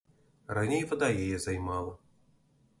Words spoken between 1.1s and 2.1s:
яе займала.